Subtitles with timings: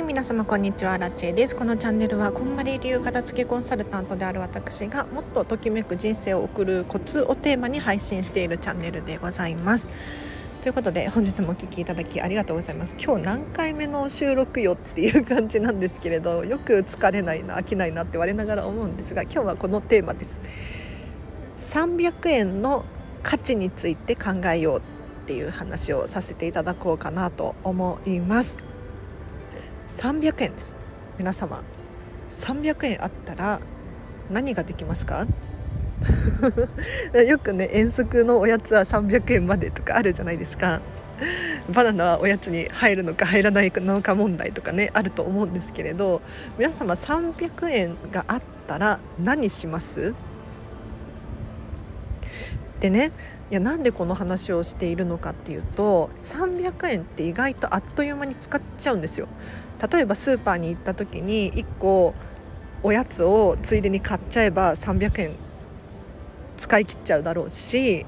[0.00, 0.96] い皆様こんにちは。
[0.96, 1.54] ラチェです。
[1.54, 9.90] このチャンネルはこんまり流片付けコンサルタントである私がもっとときめく人生を送るコツをテーマに配信しているチャンネルでございます。
[10.62, 12.96] ということで本日もお聴きいただきありがとうございます。
[12.98, 20.40] 今日何回目の収録よっていう感じなんですけれどよく疲れないな飽きないなって我ながら思うんですが今日はこのテーマです。
[21.58, 22.86] 300円の
[23.22, 24.82] 価値について考えようっ
[25.26, 28.69] ていう話をさせていただこうかなと思います。
[29.96, 30.76] 300円です。
[31.18, 31.62] 皆様
[32.30, 33.60] 300円あったら
[34.30, 35.26] 何ができますか？
[37.28, 40.80] よくね遠足のおやつは300円までとかあるじゃないですか。
[41.74, 46.22] バナナはおやつに入るのか入らないのか問題とかねあると思うんですけれど
[46.56, 50.14] 皆様300円があったら何します？
[52.80, 53.10] でね
[53.50, 59.26] いやなんでこの話をしているのかっていうと300円って意外とあっという間に使っちゃうんですよ
[59.90, 62.14] 例えばスーパーに行った時に1個
[62.84, 65.32] おやつをついでに買っちゃえば300円
[66.58, 68.06] 使い切っちゃうだろうし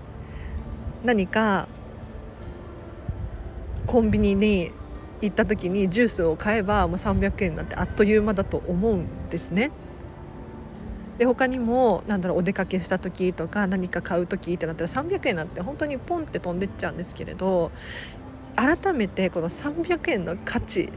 [1.05, 1.67] 何か
[3.87, 4.71] コンビニに
[5.23, 9.73] 行った時にジュースを買えばもう300円なんてあっという間だと思うんですね。
[11.19, 17.71] で他にもなんだろうお出かけした時とか何か買う時ってなったら300円なんて本当にポンって飛んでっちゃうんですけれど
[18.57, 20.91] 改めてこの300円の価値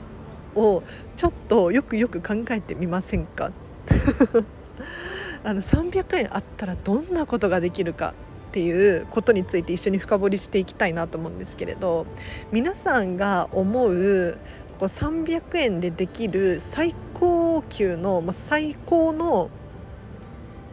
[0.56, 0.84] を
[1.16, 3.52] ちょっとよくよく考えてみませんか？
[5.44, 8.14] あの300円あったらどんなことができるか
[8.50, 12.08] っていうことについて一緒に深掘りしていきたいなと思うんですけれど
[12.52, 14.38] 皆さんが思う
[14.80, 19.50] こう300円でできる最高級の、まあ、最高の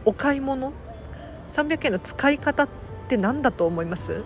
[0.05, 0.73] お買い物
[1.51, 2.67] ？300円の使い方っ
[3.07, 4.21] て何だと思います？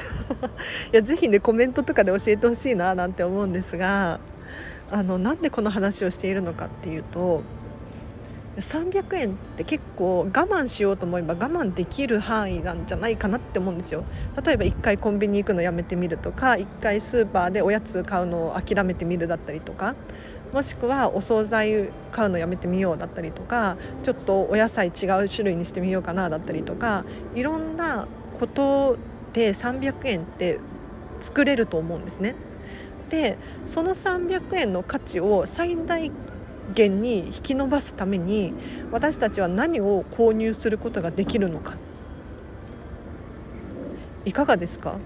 [0.92, 4.18] いやぜひねコメントとかで教えてほしいななんて思うんですが
[4.90, 7.42] あのなんでこの話をしているのかっていうと
[8.56, 14.04] 300円って結構我慢しようと思えば我慢できる範囲なんじゃないかなって思うんですよ。
[14.44, 19.94] 例えば1回コンビニ行くのやめてみるとか1回スーパーでおやつ買うのを諦めてみるだったりとか
[20.52, 28.96] もしくはお惣菜買うのやめてみようだったりとかちょっとお野菜違う種類にしてみようかなだったりとかいろんなこと
[29.32, 30.58] で300円って
[31.20, 32.34] 作れると思うんですね。
[33.10, 36.10] でその300円の価値を最大
[36.74, 38.52] 限に引き伸ばすために
[38.92, 41.74] 私たちは何を購入することができるのか
[44.24, 44.96] いかがですか？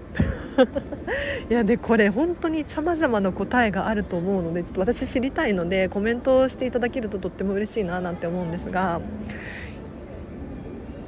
[1.49, 9.01] いやでこれ本当にさまざまな答えがあると思うのでちょっと私知りたいのでコメントをしていただけるととっても嬉しいななんて思うんですが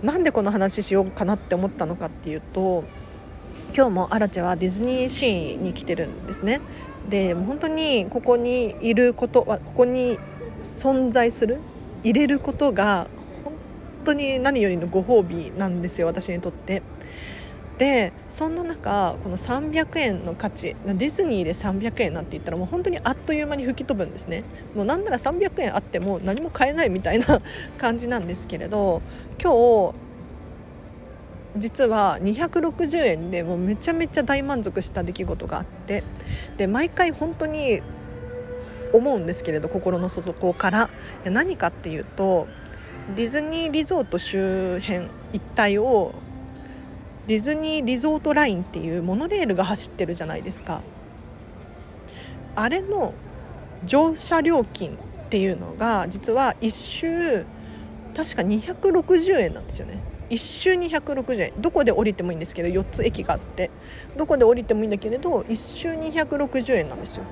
[0.04, 2.84] なんでこの話しようかなって思ったのかっていうと
[3.76, 6.62] 今日もアラチェはディズニーシーに来てるんですね
[7.10, 10.18] で本当にここにいることはここに
[10.62, 11.60] 存在する
[12.04, 13.08] 入れることが
[13.44, 13.54] 本
[14.04, 16.82] 当に何よりのご褒美なんですよ私にとって。
[17.78, 24.44] でそんな中この300円の価値ディズニーで300円なんて言ったらもう本当にあっという間に吹き飛ぶんですね。
[24.76, 27.42] もうなんなら300円あっても何も買えないみたいな
[27.78, 29.02] 感じなんですけれど
[29.42, 29.96] 今日
[31.58, 36.04] 実は260円でもうめちゃめちゃ大満足した出来事があって
[36.58, 37.82] で毎回本当に
[38.94, 40.90] 思うんですけれど心の底から。
[41.26, 42.48] 何かっていうと
[43.16, 46.14] ディズニーリゾート周辺一帯を
[47.28, 50.82] ディズニーリゾートラインっていうモノレールが走ってるじゃないですか。
[52.56, 53.14] あれの
[53.86, 54.96] 乗車料金っ
[55.30, 57.46] ていうのが実は1周
[58.16, 60.00] 確か260円なんですよね。
[60.30, 61.54] 1周260円。
[61.60, 63.72] どこで降りてもいいんですけど4つ駅があって。
[64.16, 67.24] どこで降りてもいいんだけれど1周260円なんですよ。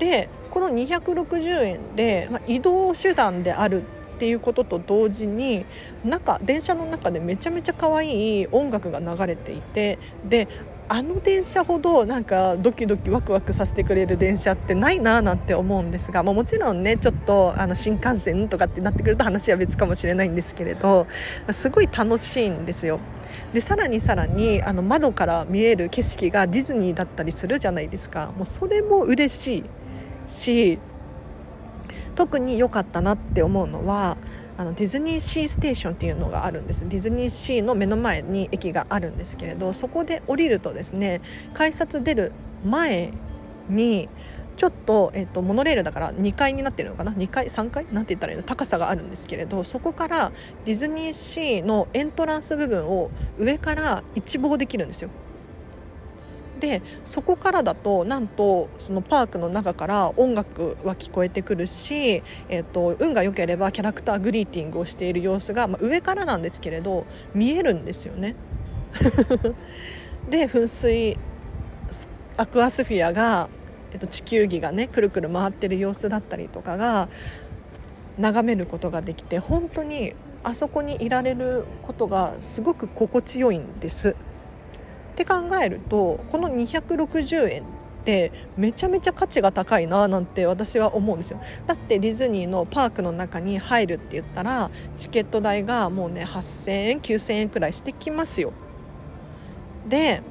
[0.00, 3.84] でこの260円で、まあ、移動手段であるっ
[4.20, 5.64] ていうことと同時に
[6.04, 9.98] 中電車の中でめちゃめちゃ可愛い音楽が流れていて
[10.28, 10.46] で
[10.90, 21.06] あの電車ほどなんかドキドキワクワクさせてくれる電車ってないななんて思うんですが、まあ、もちろんねちょっとあの新幹線とかってなってくると話は別かもしれないんですけれど
[21.50, 23.00] すごい楽しいんですよ。
[23.54, 29.64] でさらにさらにあの窓から見える景色がディズニーだったりするじゃないですかもうそれも嬉しい
[30.26, 30.78] し
[32.14, 34.16] 特に良かったなって思うのは
[34.56, 36.86] あのディズニーシーステーションっていうのがあるんです。
[36.88, 41.22] ディズニーシーの目の前に駅があるんですけれどそこで降りるとですね
[41.54, 42.32] 改札出る
[42.64, 43.12] 前
[43.68, 44.08] に
[44.56, 47.86] ちょっと,、えっとモノレールだから2階になってるのかな？2階？3階？
[47.90, 48.42] なんて言ったらいいの？
[48.42, 50.32] 高さがあるんですけれどそこから
[50.66, 55.08] ディズニーシーのエントランス部分を上から一望できるんですよ。
[56.60, 68.36] でそこからだとなんとそのパークの中から音楽は聞こえてくるし、えーと、運が良ければキャラクターグリーティングをしている様子が、まあ、上からなんですけれど見えるんですよね。
[70.28, 71.18] で噴水
[72.36, 73.48] アクアスフィアが、
[73.92, 77.08] えっと、地球儀がねくるくる回ってる様子だったりとかが
[78.18, 84.16] 眺めることができて本当にあそこにいられることがすごく心地よいんです。
[85.20, 87.64] って考えるとこの260円っ
[88.04, 91.40] てめちゃめちゃ価値が高いななんて私は思うんですよ。
[91.66, 98.54] だってディズニーのパークの中に入るって言ったらチケット代がもうね8000円9000円くらいしてきますよ。
[99.86, 100.22] で、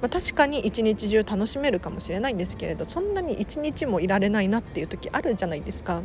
[0.00, 6.02] まあ、確かに一日中楽しめるかもしれないんですけれどそんなに一日もいられないなっていう時あるじゃないですか。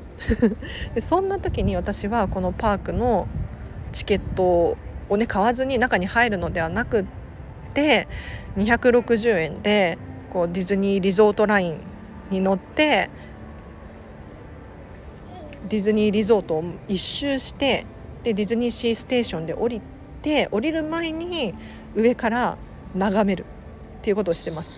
[0.94, 3.30] でそんな時に私はこのパークの
[3.94, 4.78] チケット
[5.10, 7.21] をね買わずに中に入るのではなくって
[8.58, 9.98] 260円で
[10.32, 11.80] こうディズニーリゾートライン
[12.30, 13.10] に乗って
[15.68, 17.86] ディズニーリゾートを一周して
[18.24, 19.82] でディズニーシーステーションで降り
[20.22, 21.54] て降りる前に
[21.96, 22.58] 上から
[22.96, 23.46] 眺める
[24.00, 24.76] っていうことをしてます。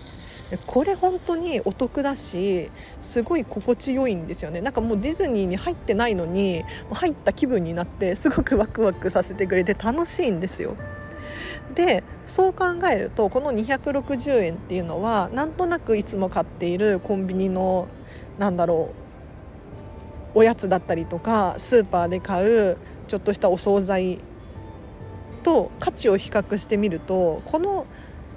[0.66, 2.70] これ本当にお得だし
[3.00, 6.62] すごい心地よいんですよねなんかもうディズニーに入ってないのに
[6.92, 10.76] 入った気分になってすごくワクワクさせてくれて楽しいんですよ
[11.74, 17.88] でそう考えるとこの260円っていうのはなんとなくいつも買っているコンビニの
[18.38, 18.92] なんだろ
[20.34, 22.76] うおやつだったりとかスーパーで買う
[23.08, 24.18] ちょっとしたお惣菜
[25.42, 27.86] と価値を比較してみるとこの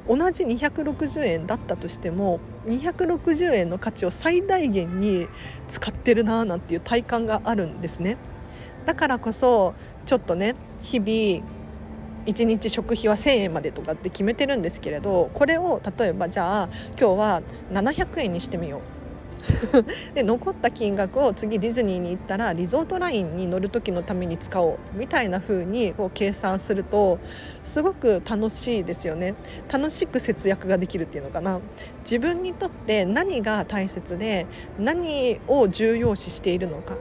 [0.07, 5.27] 同じ260円だったとしても260円の価値を最大限に
[5.69, 8.17] 使ってるなーなんていう体感があるんですね。
[8.85, 9.73] だからこそ
[10.05, 11.56] ちょっとね日々
[12.27, 16.69] 1日食費は1,000円までとかって決めてるんですけれどこれを例えばじゃあ
[16.99, 17.41] 今日は
[17.71, 18.97] 700円にしてみよう。
[20.13, 27.19] で残った金額を次ディズニーに行ったらリゾートラインに乗る時のために使おうみたいな風にこう計算すると
[27.63, 29.35] すごく楽しいですよね。
[29.71, 31.61] 楽しく節約ができるっていうのかな。
[32.01, 34.47] 自分にとって何が大切で
[34.77, 36.97] 何を重要視しているのか。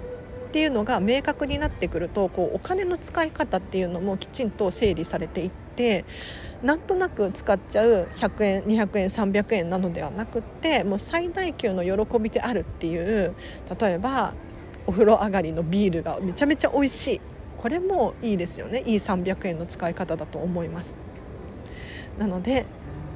[0.47, 6.05] っていうのが明確になってくるとこうお金の使い方っていうのもきちんと整理されていって
[6.63, 13.35] なんとなく使っちゃう100円200円300円なのではなくってもう最大級の喜びであるっていう
[13.79, 14.35] 例えば
[14.87, 17.21] お風呂上がりのビールがめちゃめちゃ美味しい
[17.59, 20.97] これもいいですよねいい300円の使い方だと思います。
[22.19, 22.65] なので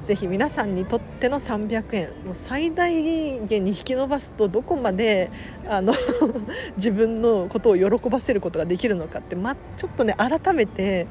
[0.03, 2.09] ぜひ皆さんにとっての300円。
[2.25, 5.29] もう最大限に引き伸ばすとどこまで
[5.69, 5.93] あの
[6.75, 11.05] 自分のことを喜ばせることができるのかって、ま、ちょっとね改めて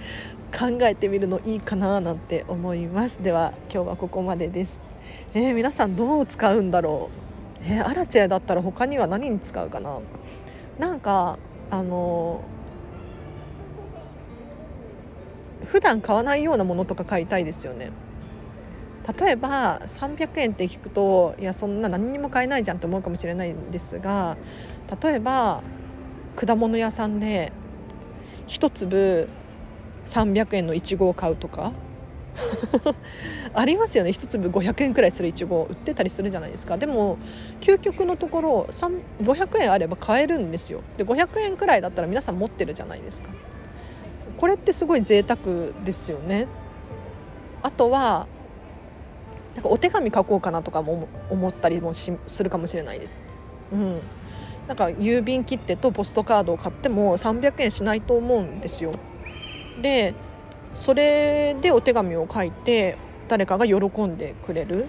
[0.52, 3.22] 考えてみるのいいかななんて思います。
[3.22, 4.80] では今日はここまでです、
[5.34, 7.10] えー、皆さんどう使うんだろ
[7.62, 9.98] う、えー、アラチェだったら他には何に使うかな。
[10.80, 11.38] なんか
[11.70, 12.42] あの
[15.64, 17.92] 普段買わないようなものとか買いたいですよね。
[19.18, 24.36] 例えば300円って聞くといやそんな何にも買えないじゃんと思うかもしれないんですが
[25.02, 25.62] 例えば
[26.36, 27.52] 果物屋さんで
[28.48, 29.28] 1粒
[30.06, 31.72] 300円のいちごを買うとか
[33.54, 34.10] ありますよね。
[34.10, 36.76] 1粒500円くらいするいちご売ってたりするじゃないですか。
[36.76, 37.18] でも
[37.60, 40.80] 究極のところ500円あれば買えるんですよ。
[40.96, 43.30] で500円くらいだったら皆さん持ってるじゃないですか。
[44.36, 45.38] これってすごい贅沢
[45.84, 46.46] ですよね。
[47.62, 48.26] あとは
[49.54, 52.10] なんかお手紙書こうかなとかも思ったりもす
[52.42, 53.20] るかもしれないです。
[53.72, 54.00] うん、
[54.68, 58.92] なんか郵便切手とポストカードを買っても300円しないと思うんですよ。
[59.80, 60.14] で
[60.74, 62.96] それでお手紙を書いて
[63.28, 64.86] 誰かが喜んでくれるっ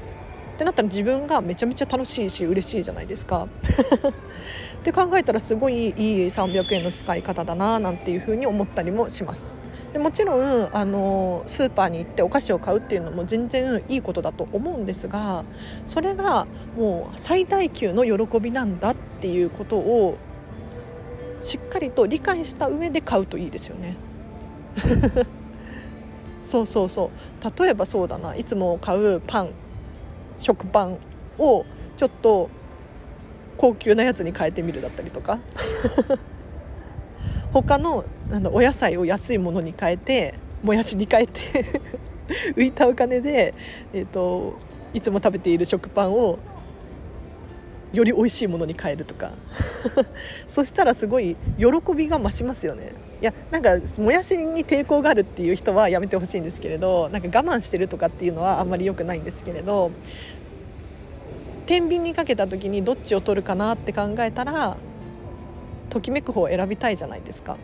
[0.57, 3.47] てなったら自分がめちゃめちゃ楽しいし嬉しいじゃないですか。
[4.81, 5.93] って考えたらすごいいい
[6.27, 9.45] 300円の使い方だななんていうふうに思ったりもします。
[9.93, 15.43] でもちろんあのスーパーに行ってお菓子を買うっていうのも全然いいことだと思うんですが
[15.83, 20.17] それがもう最大級の喜びなんだっていうことを
[21.41, 23.97] しっかりと理解した上で買うといいですよね。
[26.43, 27.61] そうそうそう。
[27.63, 28.35] 例えばそうだな。
[28.35, 29.49] いつも買うパン
[30.37, 30.97] 食パン
[31.39, 31.65] を
[31.97, 32.49] ちょっと
[33.57, 35.39] 高級なやつに変えてみるだったりとか。
[37.53, 41.39] 他のなんだお野菜を安いものに変えてもやしに変えて
[42.55, 43.53] 浮いたお金で、
[43.93, 44.53] えーと、
[44.93, 46.39] いつも食べている食パンを
[47.91, 49.31] より美味しいものに変えるとか。
[50.47, 52.93] そしたらすごい喜びが増しますよね。
[53.21, 59.91] いやなんかもやしに抵抗があるっていう人はやめてほしいんですけれどなんか我慢してるとかっていうのはあんまり良くないんですけれど
[61.67, 64.77] 天秤にかけた時にどっちを取るかなって考えたら
[65.91, 67.57] ときめく方を選びたいじゃないですか。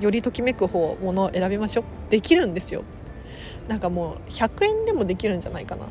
[0.00, 1.84] よりときめく方ものを選びましょう。
[2.08, 2.84] できるんですよ。
[3.68, 5.88] なんかもう100円でもできるんじゃないかな。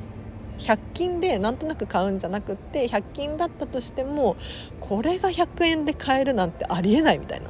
[0.57, 4.35] 100均でなんとなく買うんじゃなくって100均だったとしても
[4.79, 7.49] これが100円で買えるなんてありえないみたいな。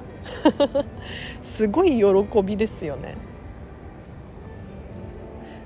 [1.44, 3.16] すごい喜びですよね。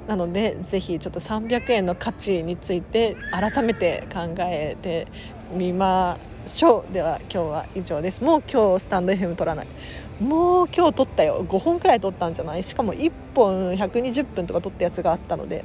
[0.07, 5.07] なのでぜひちょっと300円の価値について改めて考えて
[5.53, 8.23] みましょうでは今日は以上です。
[8.23, 9.67] もう今日スタンド FM 取らない。
[10.19, 11.45] もう今日撮ったよ。
[11.47, 12.63] 5本くらい撮ったんじゃない？
[12.63, 15.63] しかも1本120分とか撮ったやつがあったので。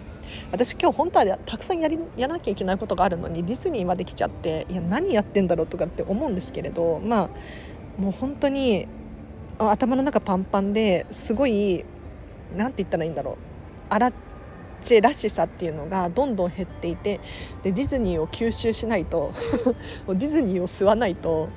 [0.53, 7.29] 私今日本当はたくさんやりやらなきゃいけないことがあるのにディズニーまで来ちゃっていや何やってんだろうとかって思うんですけれどまあ
[7.99, 8.87] もう本当に
[9.59, 11.83] 頭の中パンパンですごい
[12.55, 13.37] 何て言ったらいいんだろう。
[13.89, 14.15] アラッ
[14.83, 17.21] チェらしさっていうのがどんどん減っていて
[17.63, 19.33] でディズニーを吸収しないと
[20.09, 21.49] ディズニーを吸わないと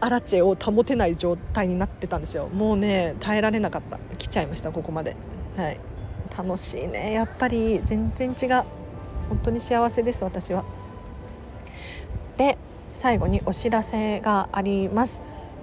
[0.00, 2.48] アラチェを保てない状態になってたんですよ。
[2.48, 4.00] もうね耐えられなかった。
[4.18, 5.14] 来ちゃいましたここまで。
[5.56, 5.78] はい。
[6.36, 7.12] 楽しいね。
[7.12, 8.64] やっぱり全然違う。
[9.28, 10.64] 本当に幸せです私は。
[12.36, 12.58] で
[12.92, 15.22] 最後にお知らせがあります。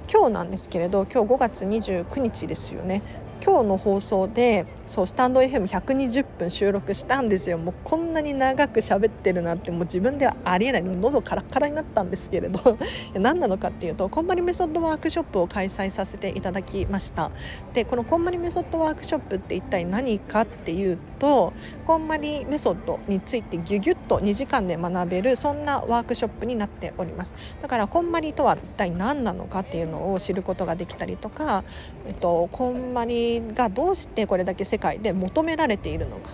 [0.10, 3.02] 今日なんですけれど今日5月29日ですよね。
[3.41, 7.58] 今日の放送でそうスタンド FM120 分収録したんですよ。
[7.58, 10.84] もうこんなに長く喋ってるなんてもう自分ではありえない。
[10.84, 12.77] 喉カラカラになったんですけれど。
[13.15, 17.31] 何なのかっていうとこんまりメソッドワークショップを開催させていただきました。
[17.74, 21.54] でこのこんまりメソッドワークショップって一体何かっていうと
[21.86, 27.36] こんまりメソッドについてギュギュッと2時間で学べるそんなワークショップになっております。
[27.62, 31.64] だからこんまりとは一体何なのかっていうのを知ることができたりとか、
[32.08, 36.32] えっと、こんまりがどうしてこれだけ世界で求められているのか。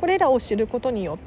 [0.00, 1.18] これらを知ることによっ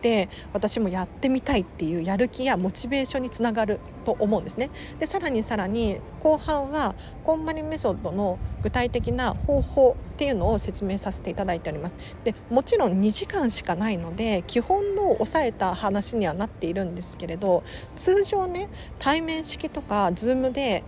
[0.00, 4.70] て私もやってみたいっていうやる気やモチベーションにつながると思うんですね。
[4.98, 11.94] でさらにさらに後半はこんまりメソッドの具体的な方法っていうのを説明させていただいております。
[12.24, 17.62] でもちろん2時間しかないので基本の抑えた話にはなっているんですけれど
[17.96, 20.84] 通常ね対面式とか Zoom で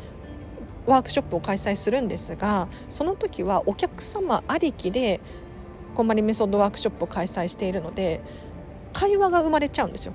[0.86, 5.20] ワークショップを開催するんですがその時はお客様ありきで
[5.94, 8.20] こんまりメソッドワークショップを開催しているので
[8.92, 10.12] 会話が生まれちゃうんですよ。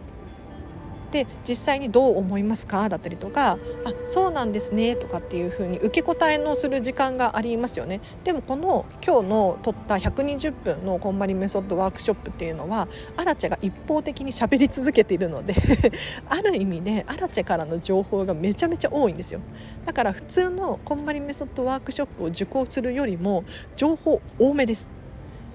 [1.11, 2.89] で実際にどう思いますか？
[2.89, 3.57] だったりとかあ
[4.05, 8.01] そうなんですねとかっていう風に受け答えのする時間がありますよね。
[8.25, 15.55] でもこの今日の取った120分のこんまりメソッドワークショップっていうのはアラチェが一方的に喋り続けているので
[16.27, 19.39] ある意味でアラチェからの情報がめちゃめちゃ多いんですよ。
[19.85, 23.45] だから普通のこんまりメソッドワークショップを受講するよりも
[23.77, 24.94] 情報多めです。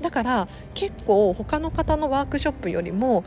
[0.00, 3.24] だから結構他の方のワークショップよりも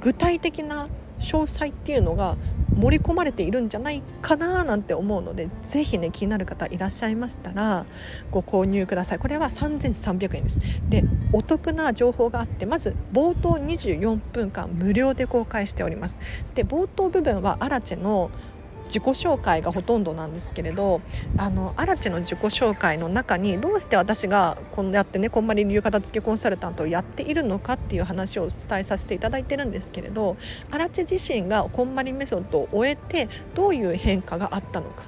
[0.00, 0.88] 具体的な
[1.20, 2.36] 詳細っていうのが
[2.74, 7.84] 盛り込まれているんじゃないかななんて思うのでぜひね気になる方いらっしゃいましたら
[8.30, 9.18] ご購入ください。
[9.18, 10.60] これは3300円です。
[10.88, 16.16] でお得な情報があってまず冒頭24分間無料で公開しております。
[16.54, 18.30] で冒頭部分はアラチェの
[18.92, 21.00] 自己紹介がほとんどなんですけれど
[21.38, 30.36] あのアラチの自己紹介の中にどうして私がこうやってねこんまり流片付けコンサルタントをやっているのかっていう話を伝えさせていただいてるんですけれど
[30.70, 35.04] アラチ自身がこんまりメソッドを終えてどういう変化があったのか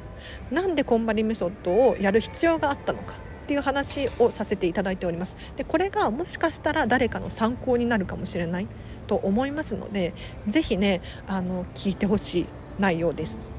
[0.51, 3.15] なんでこんまりメソッドをやる必要があったのか
[3.45, 8.67] っていう話をさせていただいておりますでこれがもしかしたら誰かの参考になるかもしれない
[9.07, 10.15] と思いますので
[10.47, 12.47] ぜひねあの聞いてほしい
[12.79, 13.54] 内容です。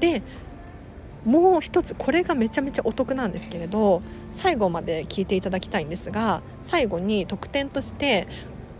[0.00, 0.22] で
[1.24, 4.02] もう一つこれがめちゃめちゃお得なんですけれど
[4.32, 8.26] 最後まで聞いていただきたいんですが最後に特典として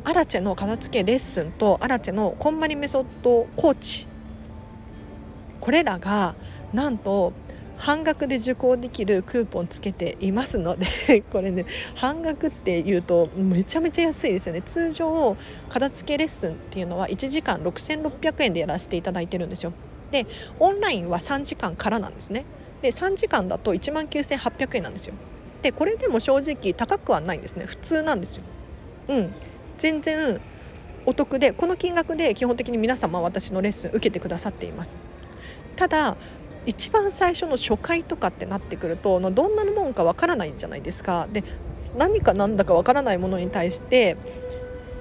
[0.05, 4.07] アラチェの片付けレッスンとアラチェのこんまりメソッドコーチ。
[5.61, 6.35] これらが
[6.73, 7.35] なんと
[7.77, 10.87] 半額で受講できるクーポンつけていますので
[11.33, 14.62] これね半額っていうとめちゃめちゃ安いですよね。
[14.62, 15.37] 通常
[15.69, 19.75] 片付けレッスンっていうのは1時間6600円でやらせていただいてるんですよ。
[20.11, 20.26] で
[20.59, 22.45] オンラインは3時間からなんですね。
[22.83, 25.14] で3時間だと1万9800円なんですよ。
[25.62, 27.67] でこれでも正直高くはないんですね。
[27.67, 28.43] 普通なんですよ。
[29.09, 29.35] うん。
[29.79, 30.40] 全然
[31.07, 34.99] お得でこの金額で基本的に皆様私のレッスン受けてくださっています。
[35.76, 36.17] ただ
[36.67, 41.26] 一番最初の初回とかってなってくるとどんなもんかわからないじゃないですか。
[41.33, 41.43] で
[41.97, 44.19] 何か何だかわからないものに対して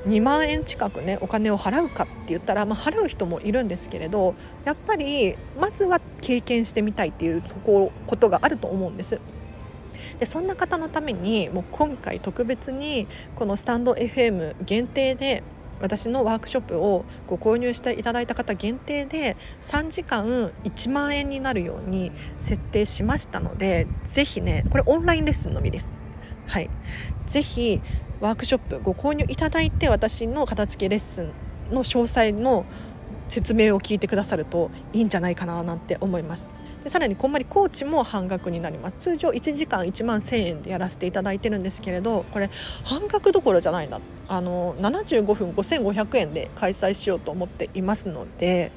[0.06, 9.20] 2万円近くねお金を払うかって言ったら、まあ、払う人もいるんですけれどやっぱりまずは経験してみたいっていうことがあると思うんです。
[10.18, 15.44] でそんな方のためにもう今回特別にこのスタンド FM 限定で
[15.82, 25.94] 私のワークショップをご購入していただいた方限定で3時間1万円になるように設定しましたのでぜひねこれオンラインレッスンのみです。
[26.48, 26.70] はい、
[27.28, 27.80] ぜひ
[28.22, 31.32] ワークショップご購入いただいて私の片付けレッスン
[31.74, 32.66] の詳細の
[33.30, 36.48] 説明を聞いてくださるといいんじゃないかななんて思います。
[36.84, 38.96] でさらにこんまりコーチも半額になります。
[39.00, 42.50] 通常1時間1万1000円でやらせていただいてるんですけれどこれ
[42.84, 48.72] 半額どころじゃないなあの75分5500円で開催しようと思っていますので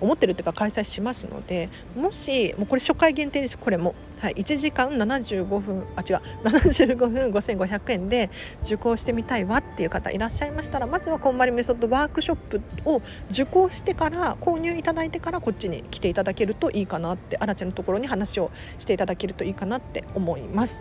[0.00, 3.58] 思ってるっていうか開催しますのでもしもうこれ初回限定です。
[3.58, 8.30] これも、はい、1時間75分あ違う75分5500円で
[8.62, 20.80] 受講してみたいわっていう方いらっしゃいましたらまずはこんまりメソッドワークショップを受講してから購入いただいてからこっちに来ていただけるといいかなってあらちゃんのところに話をしていただけるといいかなって思います。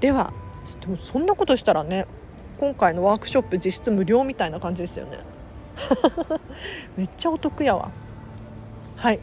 [0.00, 0.32] では
[0.80, 2.06] でもそんなことしたらね
[2.60, 5.18] 今回のワークショップ実質無料みたいな感じですよね。
[6.96, 7.90] めっちゃお得やわ。
[8.96, 9.18] はい。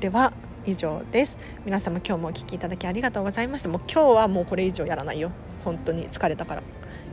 [0.00, 0.32] では
[0.68, 1.38] 以上です。
[1.64, 3.68] 皆様今日もお聴きいただきありがとうございました。
[3.68, 5.30] もう今日はもうこれ以上やらないよ。
[5.64, 6.62] 本当に疲れたから。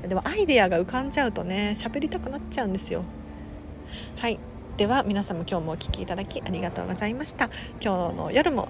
[0.08, 3.04] でもアイデアが浮かんじゃうとね喋りたくなっちゃうんですよ。
[4.18, 4.40] はい。
[4.78, 7.50] では皆様今日もお聴きいただきありがとうございました。
[7.82, 8.68] 今日の夜も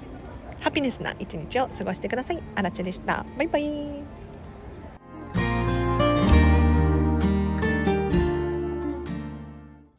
[0.60, 2.42] ハピネスな一日を過ごしてください。
[2.56, 3.26] あらちでした。
[3.38, 4.15] バイバイ。